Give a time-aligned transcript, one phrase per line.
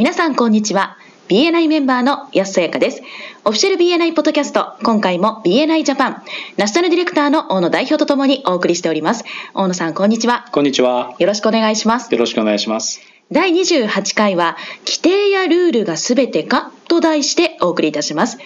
[0.00, 0.96] 皆さんこんにちは。
[1.28, 3.02] BNI メンバーの安さやかです。
[3.44, 6.22] オフィシャル BNI ポッドキャスト、今回も BNI ジャパン、
[6.56, 9.26] ナショナルディレクターの大野代表とともにお送りしております。
[9.52, 10.48] 大野さん、こんにちは。
[10.52, 11.14] こんにちは。
[11.18, 12.10] よろしくお願いします。
[12.10, 13.02] よろしくお願いします。
[13.30, 16.72] 第28回は、規定やルールがすべてか？
[16.88, 18.38] と題してお送りいたします。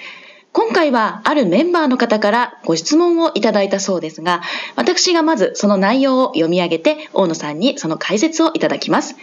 [0.51, 4.43] 今回はあるメンバーの方からご質問をいただいたそうですが、
[4.75, 9.15] 私がまずその内容を読み上げて、大野さんにその解説をいただきます。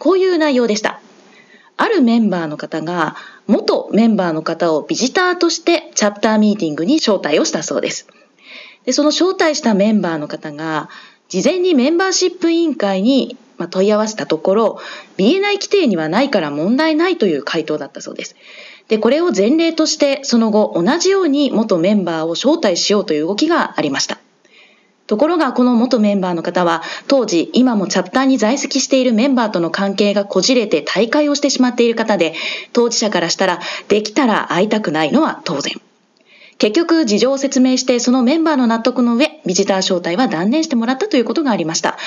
[0.00, 1.00] こういう内容でした。
[1.76, 8.06] あるメンバーの方が、元メンバーの方をビジターとしてチャプターミーティングに招待をしたそうです。
[8.84, 10.88] で、その招待したメンバーの方が、
[11.28, 13.36] 事前にメンバーシップ委員会に
[13.70, 14.80] 問い合わせたところ、
[15.16, 18.36] BNI 規定にはないから問題ないという回答だったそうです。
[18.88, 24.18] で、これを前例として、その後同じように元メンバーを招待しようという動きがありました。
[25.12, 32.32] ところがこの元メンバーの方は当時今もチャプターに在籍しているメンバーとの関係がこじれて大会をしてしまっている方で
[32.72, 35.74] 当事者からしたらできたら会いたくないのは当然。
[36.56, 41.98] 結局事情を説明してそのメンバーの納得の上ビジター招待は断念してもらったということがありました。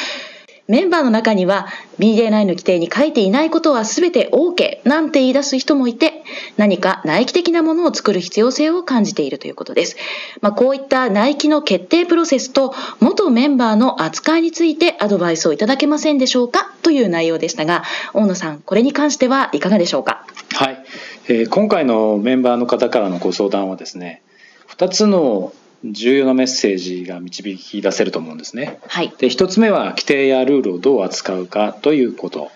[0.68, 1.68] メンバーの中には
[2.00, 6.24] BJ9 の規定に書いていないことは全て OK なんて言い出す人もいて
[6.58, 9.96] 何か内規的なものを作る必要性を感じているということです。
[10.42, 16.74] まあ、こういった内規の決定プロセスと元メンバーの扱いについてアドバイスをいただけませんでしょうか？
[16.82, 20.26] という内容でしたが大野さんこれに関してはいかがでしょうか？
[20.54, 20.84] はい、
[21.28, 24.24] えー、今回のメンバーの方からのご相談はですね
[24.70, 28.80] 2つの重要なメッセージが導き出せると思うんですね。
[28.88, 32.52] はい、で1つ目は規定やルールをどう扱うかということ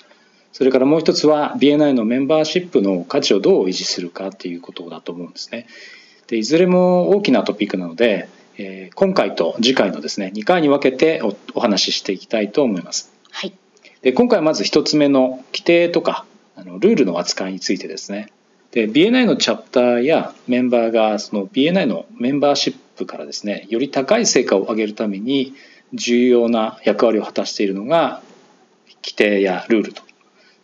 [0.51, 5.67] それからもう一つは BNI のメンバーシップの価値をどう維持するかということだと思うんですね。
[6.27, 13.13] でいずれも大きなトピックなので、えー、今回と次回のですね2回に分けておお話ししていきたいと思います。
[13.31, 13.53] はい、
[14.01, 18.31] で今回はまず1つ目の規定とかあのルールの扱いについてですね。
[18.71, 25.53] で BNI のチャプターやメンバーがその BNI のメンバーシップからですねより高い成果を上げるために
[25.93, 28.21] 重要な役割を果たしているのが
[29.03, 30.03] 規定やルールと、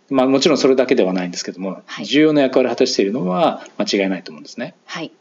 [0.09, 4.75] まあ、もちろんそれだけではないんですけども、はい、重要な役割を果たしているのは間違いないと思うんですね。
[4.85, 5.11] はい、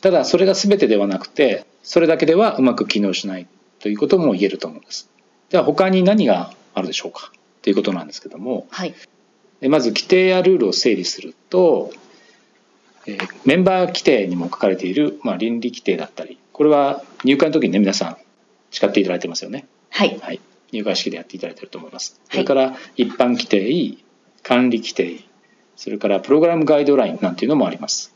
[0.00, 3.46] ただそれが全てではなくてそれだけではうまく機能しない
[3.78, 5.10] ということも言えると思うんです。
[5.50, 7.32] では他に何があるでしょうか
[7.62, 8.94] ということなんですけども、はい、
[9.68, 11.92] まず規定やルールを整理すると
[13.44, 18.16] メンバー規定にも書かれている、まあ、倫理規定だったりこれは入会の時にね皆さん
[18.70, 19.66] 誓っていただいてますよね。
[19.90, 20.40] はい、はい、
[20.72, 23.98] 入会式でやっていただいていると思います、はい、それから一般規定
[24.42, 25.24] 管理規定
[25.76, 28.12] それからプログラムガイドラインなんていうのもあります。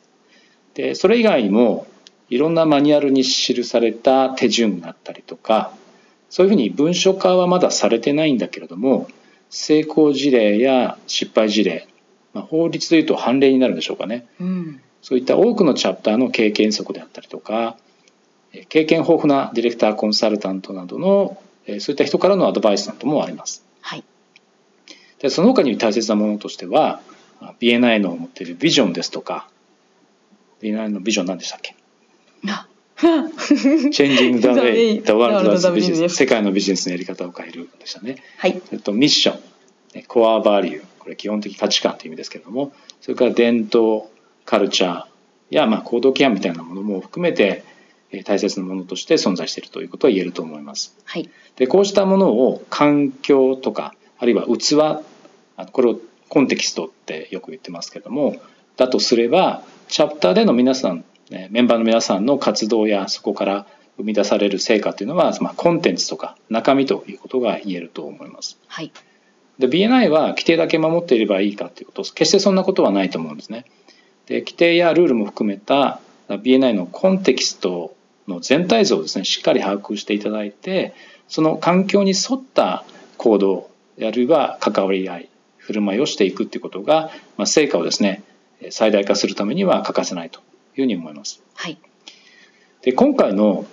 [0.75, 1.87] でそれ以外にも
[2.29, 5.73] いろんなマニュアルに記された手順だったりとか
[6.31, 9.07] そういうふうに文書化はまだされてないんだけれども
[9.51, 11.89] 成功事例や失敗事例
[12.35, 17.77] まあ、法律でいうと判例になるんでしょうかね、うん、そういった多くのチャプターの経験則であったりとか
[18.69, 23.65] 経験豊富なディレクターコンサルタントなどのそういった人からのアドバイスなどもあります。
[23.81, 24.05] はい、
[25.21, 27.01] でその他に大切なものとしては
[27.61, 29.49] BNI の持っているビジョンですとか
[30.61, 31.75] BNI のビジョン何でしたっけ
[32.97, 36.11] ？Changing the way the world does business.
[36.11, 38.17] 世界のビジネスのやり方を変えるでしたね。
[38.39, 39.41] はい、それとミッション。
[40.09, 44.09] コアバリューこれ基本的価値観という意味ですけれどもそれから伝統
[44.45, 45.07] カルチャー
[45.51, 47.65] やまあ行動規範みたいなものも含めて
[48.25, 50.97] 大切なものとして存在しているということは言えると思います。
[51.05, 55.03] はい、でこうしたものを環境とかあるいは器
[55.73, 55.99] これを
[56.29, 58.37] コンテキストってよく言ってますけれども
[58.77, 61.05] だとすればチャプターでの皆さん
[61.51, 68.59] メンバーの皆さんの活動やそこから生み出される成果というのは、まあ、コンテンツとか中身ということが言えると思います。
[68.69, 68.93] はい
[69.59, 73.65] で BNI は規定だけ守っていればいいかということ決してそんなことはないと思うんですね。
[74.27, 77.95] で規定やルールも含めた BNI のコンテキスト
[78.29, 80.95] の全体像をですねしっかり把握していただいて
[81.29, 82.85] その環境に沿った
[83.17, 83.71] 行動
[84.01, 85.29] あるいは関わり合い
[85.59, 88.23] 振る舞いをしていくということが、まあ、成果をですね
[88.71, 90.45] 最大化するためには欠かせないという
[90.77, 91.43] ふうに思います。
[91.55, 91.79] はい、
[92.83, 93.67] で今回の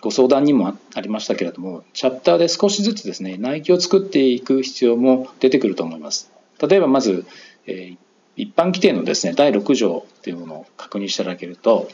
[0.00, 6.30] ご相談にもありましたけれどもチャプターで少しずつですね内規を作っていく必要も出てくると思います。
[6.60, 7.26] 例えばまず、
[7.66, 7.96] えー、
[8.36, 11.88] 一般規定のですね第6条というものを確認していただけると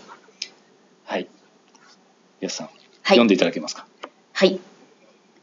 [1.05, 1.29] はい。
[2.41, 2.77] 安さん、はい、
[3.09, 3.87] 読んでいただけますか？
[4.33, 4.59] はい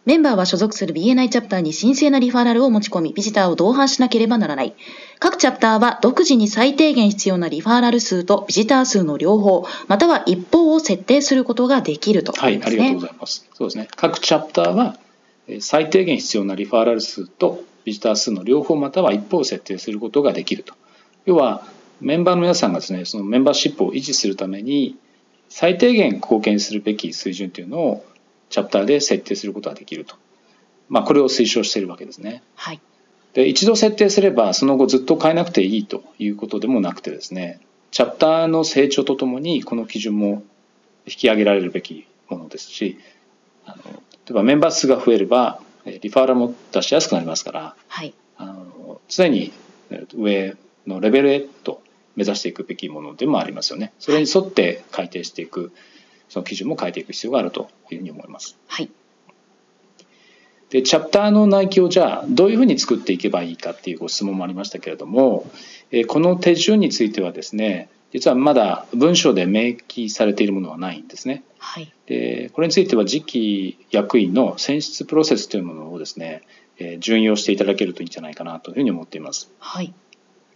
[0.06, 4.74] メンバーは所属する BNI チャプターに神聖なリファラルを持ち込み、ビジターを同伴しなければならない。
[5.20, 13.48] 各チャプターは独自に最低限必要なリファラル数とビジター数の両方、または一方を設定することができると、ね、はい、ありがとうございます。
[13.54, 13.88] そうですね。
[13.96, 14.98] 各チャプターは
[15.60, 20.74] 最低限必要なリファラル数とビジター数の両方または一方を設定することができると。
[21.26, 21.66] 要は
[22.02, 24.96] メンバーの皆さんがですねそのメンバーシップを維持するために
[25.50, 28.06] 最低限貢献するべき水準というのを
[28.50, 30.16] チャプターで設定することができると、
[30.88, 32.44] まあ、これを推奨しているわけですね。
[32.56, 32.82] はい、
[33.34, 37.60] で一度設定すればその後ずっと変えなくていいということでもなくてですね
[37.92, 40.44] チャプターの成長とともにこの基準も
[41.06, 43.00] 引き上げられるべきものですし
[43.66, 44.00] あの例
[44.32, 49.52] えばメンバー数が増えればリファーラも出しやすくなりますから、はい、あの常に
[50.16, 50.56] 上
[50.86, 51.82] のレベルへと
[52.16, 53.94] 目指していくべきものでもありますよね。
[54.00, 55.72] それに沿って改定していく、
[56.30, 58.58] その基準も変えていく必要があるというふうに思います。
[58.68, 58.90] はい。
[60.70, 65.50] で、チャプターの内規をじゃあどういうふうに作っていけばいいかっていうご質問もありましたけれども、
[65.92, 71.44] えこの手順についてはですね、実はまだ文章で明記されているものはないんですね。
[71.60, 76.42] はい、でこれについては次期役員の選出プロセスというものをですね、
[76.78, 79.52] えー、順用していただけるといいんじゃないかなというふうに思っています。
[79.60, 79.94] はい、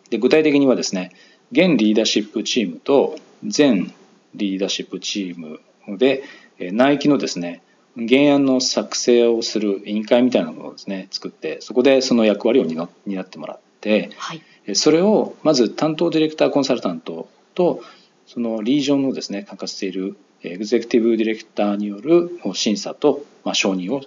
[0.09, 1.11] で具体的にはですね
[1.51, 3.15] 現リーダーシップチームと
[3.45, 3.93] 全
[4.35, 5.59] リーダーシップチーム
[5.97, 6.23] で
[6.59, 7.61] 内規のですね
[7.95, 12.85] 原案の作成をする委員会みたいなものをですね作ってそこでその役割を担
[13.23, 14.41] ってもらって、はい、
[14.75, 17.81] それをまず担当ディレクターコンサルタントと
[18.25, 24.01] そのリージョンのですね管轄しているエグゼクティブディレクターによる審査と、まあ、承認を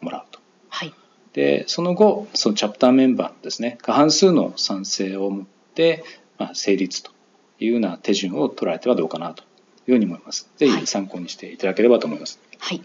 [0.00, 0.40] もらうと。
[0.68, 0.94] はい、
[1.32, 6.04] でその後そのチャプターメンバーのですね過半数の賛成を持って、
[6.38, 7.10] まあ、成立と
[7.58, 9.44] いうような手順を取られてはどうかなと
[9.86, 10.48] いうに思います。
[10.56, 12.38] ぜひ参考にしていただければと思います。
[12.58, 12.82] はい。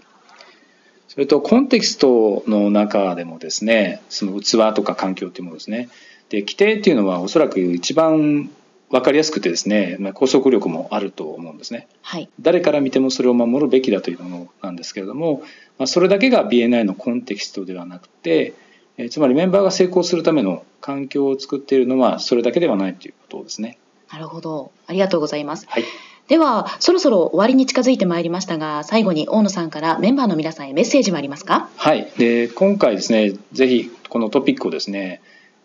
[1.07, 5.89] それとコンテキストの中でもですねその器とか環境というものですね。
[6.29, 8.49] で規定っていうのはおそらく一番
[8.89, 15.43] 分かりやすくてですね、まあ、拘束力もあると思うんですね、はい、誰から見てもそれを守るべきだというものなんですけれども、
[15.77, 18.53] まあ、それだけが BNI のコンテキストではなくて、
[18.97, 23.77] えつまりメンバーが成功するための環境を作っているのはそれだけではないということですね。
[24.11, 24.71] なるほど。
[24.87, 25.83] ありがとうございます、はい、
[26.29, 31.69] ではそろそろ終わりに近づいてまいりましたが最後に大野さんからメンバーの皆さんへメッセージはありますか？
[31.75, 32.11] はい。
[32.17, 35.21] で今回ですねぜひこのトピックをですね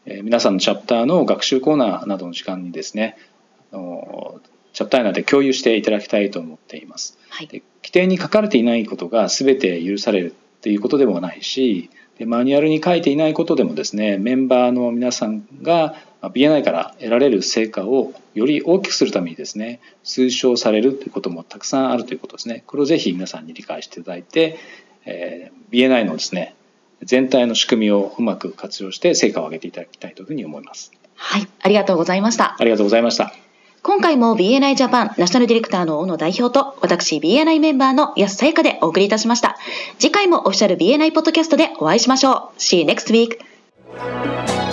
[0.06, 3.16] え皆さんのチャプターの学習コーナーなどの時間にですね
[3.70, 7.18] チャプター内で共有していただきたいと思っています。
[7.28, 7.62] はい、規
[7.92, 15.94] 定に書かれていないことが全て許されるっていうことでもないしでマニュアルに書いていないことでもですねメンバーの皆さんが
[16.30, 24.58] BNI から得られる成果をより大きくするためにですね推奨されるということもたくさんあるということですねこれをぜひ皆さんに理解していただいて、
[25.04, 26.54] えー、BNI のですね
[27.02, 30.92] 全体の仕組みをうまく活用して成果を上げていただきたいというふうに思います。
[31.16, 32.56] はい、ありがとうございました。
[32.58, 33.34] ありがとうございました。
[33.82, 39.58] 今回も BNI ジャパンナショナルディレクターの小野代表と私 BNI メンバーの安さやかでお送りいたしました。
[39.98, 42.58] 次回もオフィシャル BNI ポッドキャストでお会いしましょう。
[42.58, 44.63] See you next week!